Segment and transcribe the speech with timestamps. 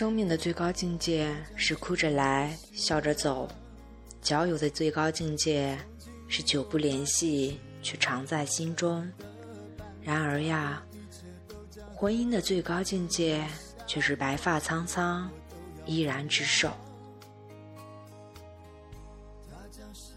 [0.00, 3.46] 生命的最高境界是哭着来，笑着走；
[4.22, 5.76] 交友的最高境界
[6.26, 9.06] 是久不联系，却常在心中。
[10.00, 10.82] 然而呀，
[11.94, 13.46] 婚姻的最高境界
[13.86, 15.30] 却是白发苍苍，
[15.84, 16.72] 依然执手。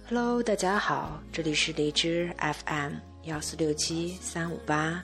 [0.07, 2.93] Hello，大家好，这里是荔枝 FM
[3.23, 5.03] 幺四六七三五八，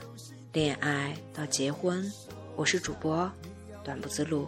[0.53, 2.09] 恋爱到结婚，
[2.55, 3.29] 我是主播。
[3.81, 4.47] 短不自路，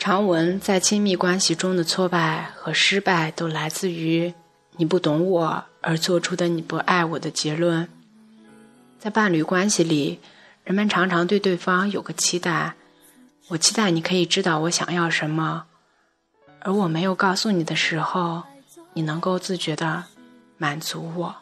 [0.00, 4.32] 常文在亲密关系中的挫败和失败，都来自于
[4.78, 7.86] 你不懂我而做出的你不爱我的结论。
[8.98, 10.18] 在伴侣关系里，
[10.64, 12.76] 人们常常对对方有个期待：
[13.48, 15.66] 我期待你可以知道我想要什么，
[16.60, 18.44] 而我没有告诉你的时候，
[18.94, 20.04] 你能够自觉的
[20.56, 21.36] 满足我。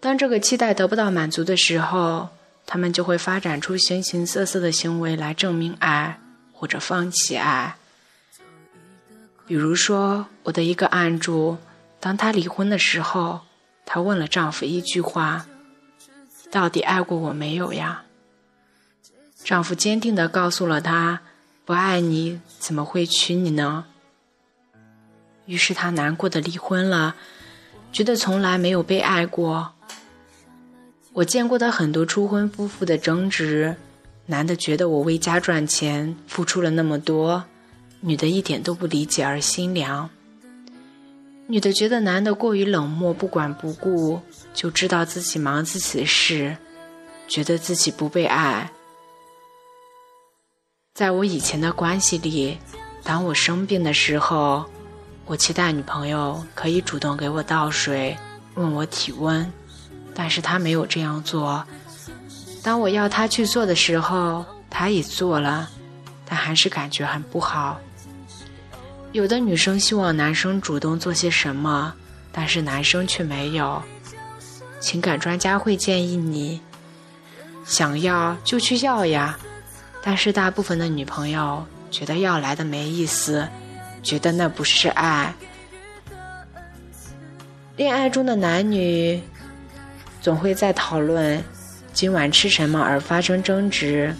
[0.00, 2.30] 当这个期待得不到满足的时候，
[2.66, 6.18] 他们就会发展出形形色色的行为来证明爱，
[6.56, 7.76] 或者放弃爱。
[9.46, 11.58] 比如说，我的一个案主，
[12.00, 13.42] 当她离婚的时候，
[13.84, 15.46] 她问了丈夫一句话
[16.50, 18.04] ：“到底爱过我没有呀？”
[19.44, 21.20] 丈夫坚定地告诉了她
[21.64, 23.84] ：“不爱你怎么会娶你呢？”
[25.46, 27.14] 于是她难过的离婚了，
[27.92, 29.74] 觉得从来没有被爱过。
[31.12, 33.76] 我见过的很多初婚夫妇的争执，
[34.26, 37.44] 男的觉得我为家赚钱付出了那么多，
[38.00, 40.10] 女的一点都不理解而心凉。
[41.46, 44.20] 女的觉得男的过于冷漠不管不顾，
[44.52, 46.56] 就知道自己忙自己的事，
[47.28, 48.72] 觉得自己不被爱。
[50.92, 52.58] 在我以前的关系里，
[53.04, 54.64] 当我生病的时候，
[55.24, 58.16] 我期待女朋友可以主动给我倒水，
[58.54, 59.52] 问我体温。
[60.14, 61.64] 但是她没有这样做。
[62.66, 65.70] 当我要他去做的时候，他也做了，
[66.28, 67.78] 但还是感觉很不好。
[69.12, 71.94] 有的女生希望男生主动做些什么，
[72.32, 73.80] 但是男生却没有。
[74.80, 76.60] 情感专家会建议你，
[77.64, 79.38] 想要就去要呀。
[80.02, 83.46] 但是大部分的女朋友觉得要来的没意思，
[84.02, 85.32] 觉得那不是爱。
[87.76, 89.22] 恋爱中的男女。
[90.20, 91.40] 总会在讨论
[91.96, 94.14] 今晚吃什么而发生争执，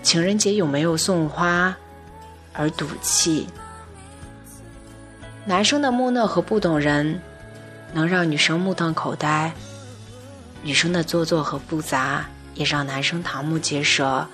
[0.00, 1.76] 情人节有没有送花
[2.52, 3.48] 而赌气。
[5.44, 7.20] 男生的木讷和不懂人
[7.92, 9.52] 能让女生目瞪口呆，
[10.62, 12.24] 女生的做作和复杂
[12.54, 14.24] 也让男生瞠目结舌，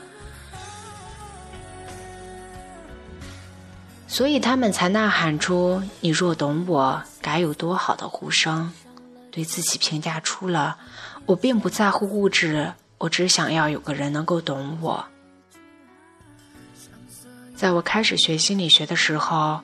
[4.06, 8.70] 所以他们才呐喊出“你若懂我，该有多好”的呼声。
[9.34, 10.76] 对自己评价出了，
[11.26, 15.04] 我并不在乎物质，我只想要有个人能够懂我。
[17.56, 19.60] 在我开始学心理学的时候，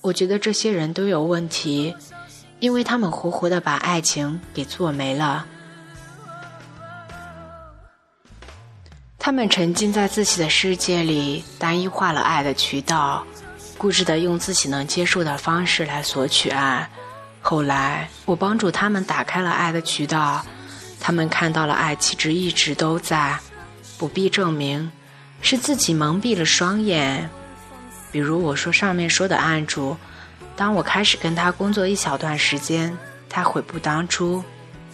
[0.00, 1.94] 我觉得这些人都有问题，
[2.58, 5.46] 因为他们活活的把爱情给做没了。
[9.20, 13.24] 他们沉浸在自己的世界里，单一化了爱的渠道，
[13.78, 16.90] 固执的用自己能接受的方式来索取爱。
[17.44, 20.46] 后来，我帮助他们打开了爱的渠道，
[21.00, 23.36] 他们看到了爱其实一直都在，
[23.98, 24.90] 不必证明，
[25.40, 27.28] 是自己蒙蔽了双眼。
[28.12, 29.96] 比如我说上面说的案主，
[30.54, 32.96] 当我开始跟他工作一小段时间，
[33.28, 34.42] 他悔不当初，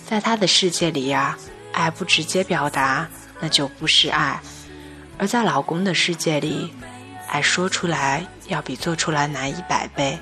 [0.06, 1.36] 在他的世界里呀，
[1.72, 3.06] 爱不直接表达，
[3.40, 4.40] 那就不是爱，
[5.18, 6.72] 而在老公的世界里，
[7.28, 10.18] 爱说出来要比做出来难一百倍。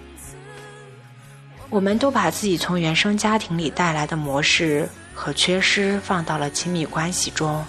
[1.69, 7.65] 我们都把自己从原生家庭里带来的模式和缺失放到了亲密关系中，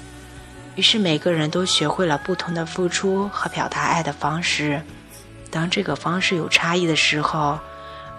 [0.75, 4.81] 于是每个人都学会了不同的付出和表达爱的方式。
[5.49, 7.57] 当这个方式有差异的时候，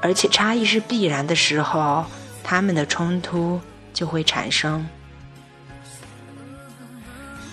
[0.01, 2.05] 而且差异是必然的时候，
[2.43, 3.61] 他们的冲突
[3.95, 4.85] 就会产生。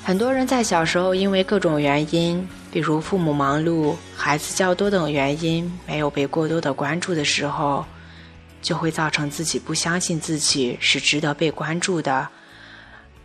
[0.03, 7.85] 很多人在小时候因为各种原因，比如父母忙碌、孩子较多等原因，没有被过多的关注的时候，
[8.65, 12.29] 就会造成自己不相信自己是值得被关注的，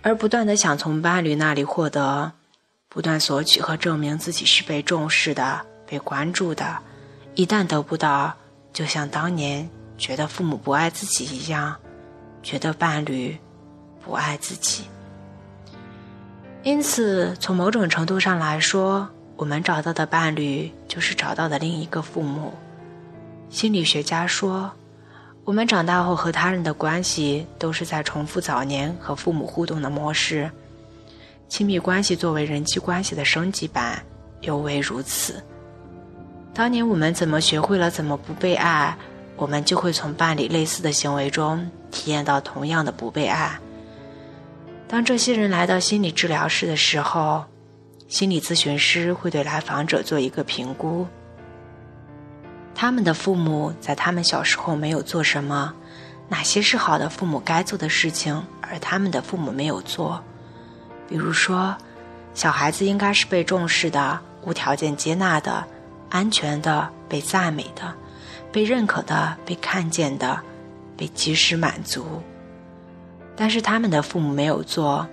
[0.02, 2.32] 而不断的想从伴侣那里获得，
[2.90, 6.80] 不断索取和证明自己是被重视的、被关注的。
[7.36, 8.36] 一旦得不到，
[8.70, 9.66] 就像当年
[9.96, 11.74] 觉得父母不爱自己一样，
[12.42, 13.38] 觉得伴侣
[14.04, 14.84] 不爱自己。
[16.62, 22.52] 因此，从某种程度上来说，我们找到的伴侣就是找到的另一个父母。
[23.48, 24.70] 心理学家说，
[25.50, 30.48] 我们长大后和他人的关系都是在重复早年和父母互动的模式。
[31.48, 34.00] 亲密关系作为人际关系的升级版，
[34.42, 35.42] 尤为如此。
[36.54, 38.96] 当年我们怎么学会了怎么不被爱，
[39.34, 43.58] 我们就会从伴侣类似的行为中体验到同样的不被爱。
[44.86, 47.44] 当这些人来到心理治疗室的时候，
[48.06, 51.08] 心理咨询师会对来访者做一个评估。
[52.80, 55.74] 他们的父母在他们小时候没有做什么？
[56.30, 60.24] 哪些是好的父母该做的事情，而他们的父母没有做？
[61.06, 61.76] 比如说，
[62.32, 65.62] 小孩子应该是被重视的、无条件接纳的、
[66.08, 67.94] 安全的、被赞美的、
[68.50, 70.40] 被认可的、被看见的、
[70.96, 72.22] 被及时满足。
[73.36, 75.06] 但是他们的父母没有做，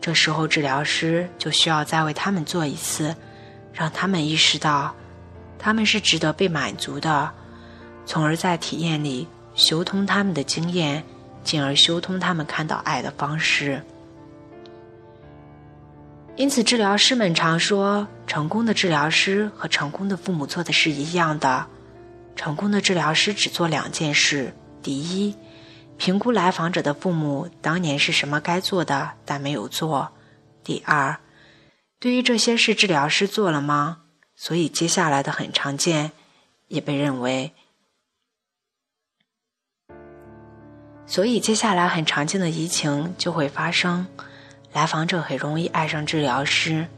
[0.00, 3.14] 这时候治疗师就需要再为他们做一次，
[3.70, 4.94] 让他们意识到，
[5.62, 7.30] 他们是值得被满足的，
[8.04, 11.04] 从而在体验里修通他们的经验，
[11.44, 13.80] 进而修通他们看到爱的方式。
[16.34, 21.66] 因此，治疗师们常说，成功的治疗师和成功的父母做的是一样的。
[22.34, 25.36] 成功的治疗师只做两件事：第一。
[25.98, 30.10] 评估来访者的父母当年是什么该做的，但没有做。
[30.64, 31.18] 第二，
[32.00, 33.98] 对于这些事，治疗师做了吗？
[34.42, 36.10] 所以接下来的很常见，
[36.66, 37.52] 也被认为。
[41.06, 44.04] 所以接下来很常见的移情就会发生，
[44.72, 46.88] 来访者很容易爱上治疗师。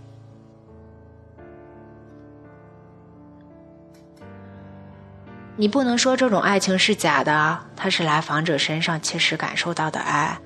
[5.59, 10.41] 你不能说这种爱情是假的，它是来访者身上切实感受到的爱。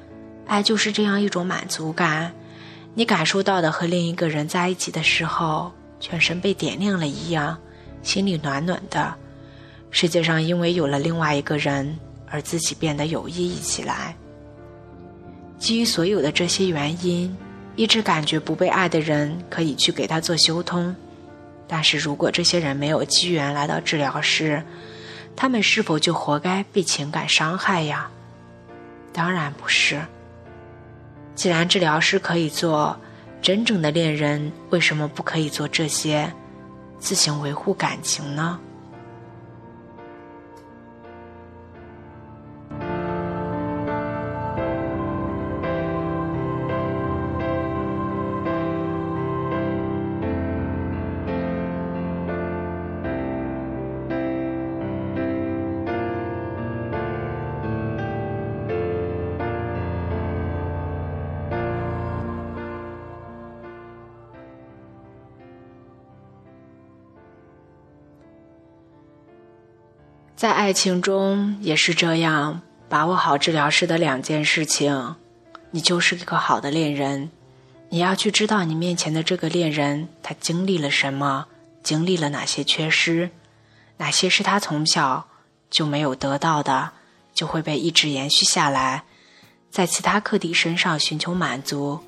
[0.49, 2.35] 爱就是这样一种满足感，
[2.95, 7.59] 你感受到的和另一个人在一起的时候，全身被点亮了一样，
[8.03, 9.15] 心里暖暖的。
[9.91, 14.15] 世界上因为有了另外一个人，而自己变得有意义起来。
[15.59, 17.37] 基于所有的这些原因，
[17.75, 20.95] 一直感觉不被爱的人可以去给他做修通，
[21.67, 24.63] 但是如果这些人没有机缘来到治疗室，
[25.35, 28.11] 他们是否就活该被情感伤害呀？
[29.13, 30.01] 当然不是。
[31.35, 32.99] 既然治疗师可以做，
[33.41, 36.33] 真正的恋人为什么不可以做这些，
[36.99, 38.59] 自行维护感情呢？
[70.39, 75.17] 在爱情中也是这样，把握好治疗师的两件事情，
[75.73, 77.29] 你就是一个好的恋人。
[77.89, 81.47] 你要去知道你面前的这个恋人，他经历了什么，
[81.83, 83.31] 经历了哪些缺失，
[83.97, 85.27] 哪些是他从小
[85.69, 86.93] 就没有得到的，
[87.35, 89.03] 就会被一直延续下来，
[89.73, 91.99] 在其他客体身上寻求满足，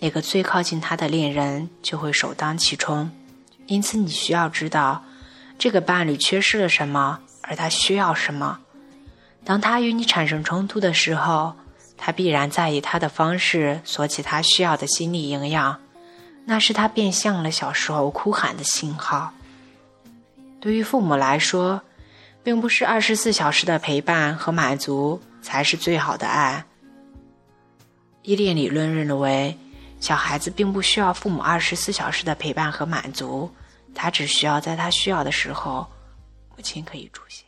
[0.00, 3.08] 那个最靠近他的恋人就会首当其冲。
[3.68, 5.04] 因此，你需要知道
[5.56, 7.20] 这个伴侣缺失了什么。
[7.48, 8.58] 而他需要什么？
[9.44, 11.54] 当他与你产生冲突的时候，
[11.96, 15.80] 他必然在以他的方式索取他需要的心理营养，
[16.44, 19.32] 那是他变相了小时候哭喊的信号。
[20.60, 21.80] 对于父母来说，
[22.42, 26.64] 并不是二十四小时的陪伴和满足才是最好的爱。
[28.22, 29.56] 依恋理论认为，
[30.00, 33.50] 小孩子并不需要父母二十四小时的陪伴和满足，
[33.94, 35.86] 他只需要在他需要的时候，
[36.58, 37.46] 母亲可以出现。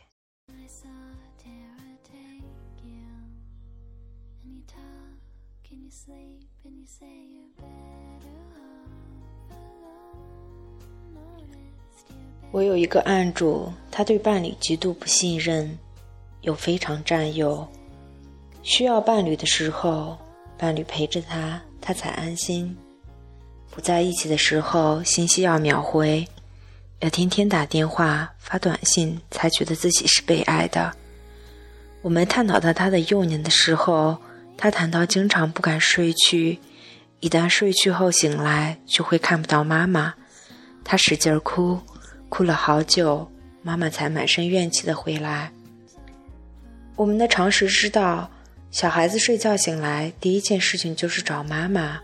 [12.53, 15.77] 我有一个案主，他对伴侣极度不信任，
[16.43, 17.67] 又非常占有。
[18.63, 20.17] 需要伴侣的时候，
[20.57, 22.73] 伴侣陪着他，他才安心；
[23.71, 26.25] 不在一起的时候，信息要秒回，
[27.01, 30.93] 要天天打电话发短信，才觉得自己是被爱的。
[32.03, 34.17] 我们探讨到他的幼年的时候，
[34.55, 36.59] 他谈到经常不敢睡去，
[37.19, 40.13] 一旦睡去后醒来，就会看不到妈妈，
[40.83, 41.79] 他使劲哭。
[42.29, 43.29] 哭了好久，
[43.63, 45.51] 妈妈才满身怨气的回来。
[46.95, 48.29] 我们的常识知道，
[48.69, 51.99] 小孩子睡觉醒来第一件事情就是找妈妈，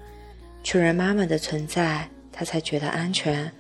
[0.64, 3.52] 确认妈妈的存在，他才觉得安全。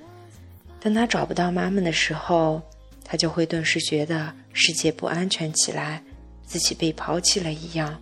[0.79, 2.61] 当他找不到妈妈的时候，
[3.03, 6.03] 他就会顿时觉得世界不安全起来，
[6.45, 7.99] 自己被抛弃了一样。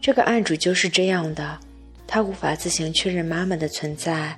[0.00, 1.58] 这个案主就是这样的，
[2.06, 4.36] 他无法自行确认妈妈的存在。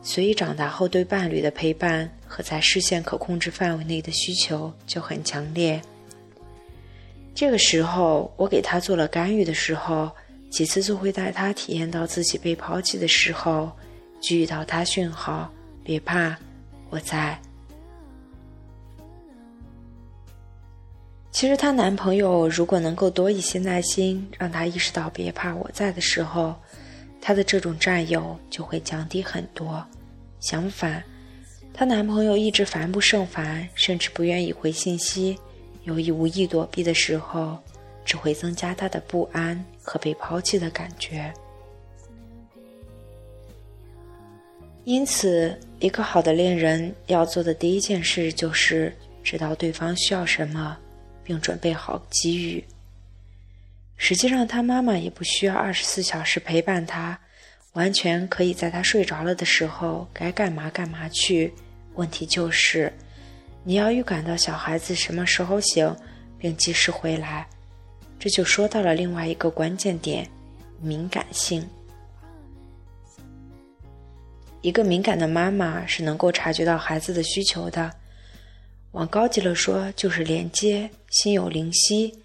[0.00, 5.80] 所以长大后对伴侣的陪伴和在视线可控制范围内的需求就很强烈。
[7.34, 10.10] 这个时候，我给他做了干预的时候，
[10.50, 13.70] 几次就会带他体验到自己被抛弃的时候，
[14.20, 15.52] 给予到他讯号：
[15.88, 16.36] 别怕，
[16.90, 17.40] 我在。
[21.30, 26.54] 其实她男朋友如果能够多一些耐心，让她意识到别怕我在的时候。
[27.22, 29.82] 她的这种占有就会降低很多。
[30.40, 31.02] 相反，
[31.72, 35.38] 她男朋友一直烦不胜烦，甚至不愿意回信息，
[35.84, 37.56] 有意无意躲避的时候，
[38.04, 41.32] 只会增加她的不安和被抛弃的感觉。
[44.84, 50.76] 因此，一个好的恋人要做的第一件事就是知道对方需要什么，
[51.22, 52.64] 并准备好给予。
[53.96, 57.18] 实际上，他妈妈也不需要二十四小时陪伴他，
[57.72, 61.52] 完全可以在他睡着了的时候该干嘛干嘛去。
[61.94, 62.92] 问题就是，
[63.64, 65.94] 你要预感到小孩子什么时候醒，
[66.38, 67.46] 并及时回来。
[68.18, 70.26] 这就说到了另外一个关键点：
[70.80, 71.68] 敏感性。
[74.60, 77.94] 一个敏感的妈妈是能够察觉到孩子的需求的，
[78.90, 82.24] 往高级了说，就是连接，心有灵犀。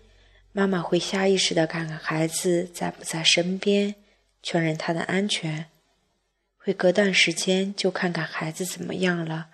[0.51, 3.95] 妈妈会下意识地看看孩子在不在身边，
[4.41, 5.65] 确认他的安全；
[6.57, 9.49] 会隔段时间就看看孩子怎么样了。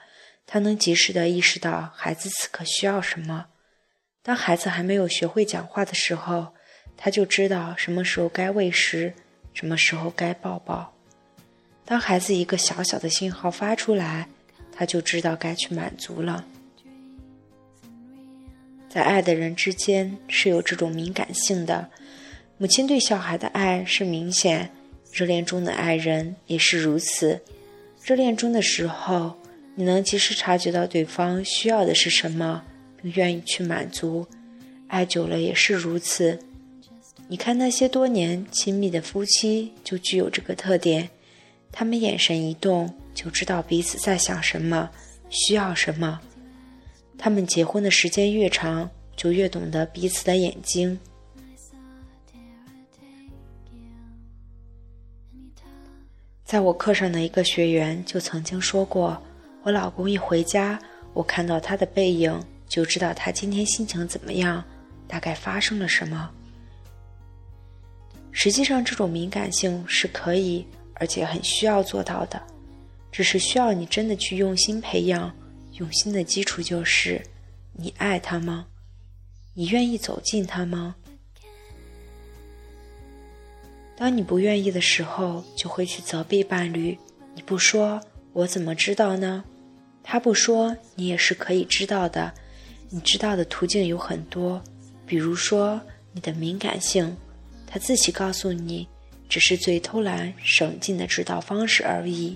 [0.46, 3.48] 他能及时地意识到孩子此刻需要什么。
[4.24, 6.54] 当孩子还没有学会讲话的时候，
[6.98, 9.14] 他就知道什么时候该喂食，
[9.54, 10.99] 什么时候该抱抱。
[11.90, 14.30] 当孩子一个小小的信号发出来，
[14.72, 16.46] 他就知道该去满足了。
[18.88, 21.90] 在爱的人之间是有这种敏感性的，
[22.60, 24.70] 母亲对小孩的爱是明显，
[25.12, 27.42] 热恋中的爱人也是如此。
[28.06, 29.36] 热恋中的时候，
[29.74, 32.64] 你能及时察觉到对方需要的是什么，
[33.02, 34.28] 并愿意去满足；
[34.90, 36.38] 爱久了也是如此。
[37.28, 41.10] 你看那些多年亲密的夫妻，就具有这个特点：
[41.72, 44.90] 他们眼神一动，就知道彼此在想什么，
[45.30, 46.20] 需要什么。
[47.18, 51.00] 他们结婚的时间越长，就越懂得彼此的眼睛。
[56.44, 59.22] 在我课上的一个学员就曾经说过
[59.62, 60.80] ：“我老公一回家，
[61.14, 64.64] 我看到他的背影，就知道他今天心情怎么样，
[65.08, 66.32] 大概发生了什么。”
[68.32, 70.66] 实际上，这种敏感性是可以，
[71.00, 72.42] 而且很需要做到的，
[73.12, 75.34] 只是需要你真的去用心培养。
[75.74, 77.22] 用心的基础就是：
[77.74, 78.68] 你爱他吗？
[79.54, 80.96] 你愿意走近他吗？
[83.96, 86.98] 当你不愿意的时候，就会去责备伴侣。
[87.34, 88.02] 你不说，
[88.34, 89.44] 我怎么知道呢？
[90.04, 92.34] 他不说，你也是可以知道的。
[92.90, 94.62] 你知道的途径有很多，
[95.06, 95.80] 比如说
[96.12, 97.16] 你的敏感性，
[97.68, 98.88] 他自己告诉你，
[99.30, 102.36] 只是最偷懒省劲的指导方式而已。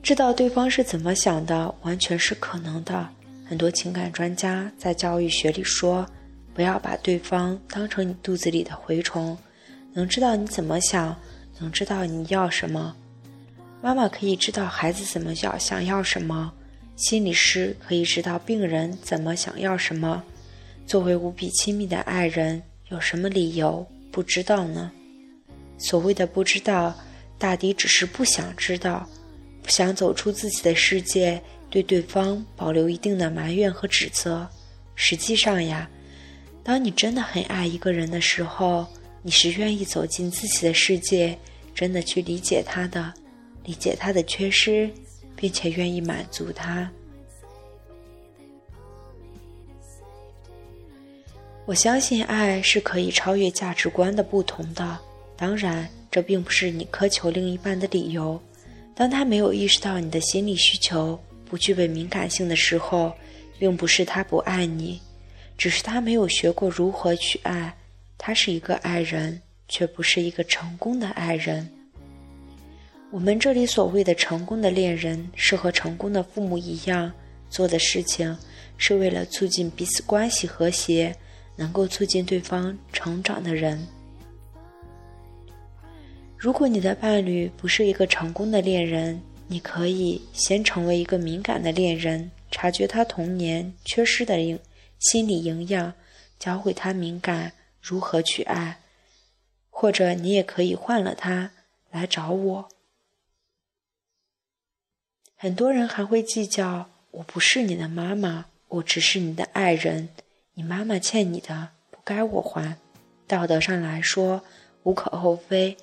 [0.00, 3.08] 知道对方是怎么想的，完全是可能的。
[3.44, 6.06] 很多情感专家在教育学里说，
[6.54, 9.36] 不要把对方当成你肚子里的蛔虫，
[9.92, 11.16] 能知道你怎么想，
[11.58, 12.94] 能知道你要什么。
[13.82, 16.52] 妈妈可以知道孩子怎么要想要什么，
[16.96, 20.22] 心理师可以知道病人怎么想要什么。
[20.88, 24.90] 作为无比亲密的爱人，有什么理由不知道呢？
[25.76, 26.98] 所谓的不知道，
[27.36, 29.06] 大抵只是不想知道，
[29.62, 34.48] 不想走出自己的世界，对对方保留一定的埋怨和指责。
[34.94, 35.86] 实际上呀，
[36.64, 38.86] 当你真的很爱一个人的时候，
[39.20, 41.38] 你是愿意走进自己的世界，
[41.74, 43.12] 真的去理解他的，
[43.62, 44.90] 理解他的缺失，
[45.36, 46.90] 并且愿意满足他。
[51.68, 54.98] 我相信爱是可以超越价值观的不同的。
[55.36, 58.40] 当然，这并不是你苛求另一半的理由。
[58.94, 63.12] 当他没有意识到你的心理需求，不具备敏感性的时候，
[63.58, 64.98] 并不是他不爱你，
[65.58, 67.76] 只是他没有学过如何去爱。
[68.16, 71.68] 他是一个爱人，却不是一个成功的爱人。
[73.10, 77.12] 我们这里所谓的成功的恋人，是和成功的父母一样，
[77.50, 78.34] 做的事情
[78.78, 81.14] 是为了促进彼此关系和谐，
[81.58, 83.86] 能够促进对方成长的人。
[86.38, 94.58] 如果你的伴侣不是一个成功的恋人，你可以先成为一个敏感的恋人，察觉他童年缺失的营
[95.00, 95.92] 心理营养，
[96.38, 98.78] 教会他敏感如何去爱。
[99.68, 101.52] 或者你也可以换了他
[101.90, 102.68] 来找我。
[105.36, 110.08] 很多人还会计较，我不是你的妈妈，我只是你的爱人，
[110.58, 112.76] 你妈妈欠你的不该我还，
[113.28, 114.42] 道德上来说
[114.82, 115.76] 无可厚非。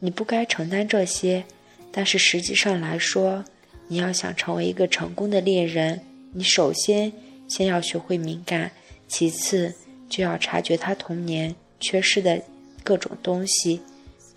[0.00, 1.42] 你不该承担这些，
[1.90, 3.42] 但是实际上来说，
[3.86, 6.04] 你要想成为一个成功的恋人，
[6.34, 7.10] 你首先
[7.48, 8.70] 先要学会敏感，
[9.06, 9.74] 其次
[10.10, 12.38] 就要察觉他童年缺失的
[12.84, 13.80] 各种东西，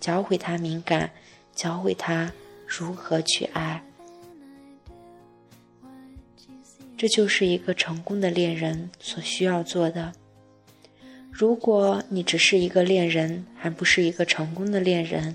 [0.00, 1.10] 教会他敏感，
[1.54, 2.32] 教会他
[2.66, 3.84] 如何去爱。
[7.02, 10.12] 这就是一个成功的恋人所需要做的。
[11.32, 15.34] 如果你只是一个恋人，还不是一个成功的恋人。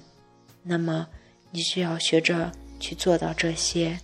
[0.64, 1.10] 那么，
[1.52, 4.00] 你需要学着去做到这些。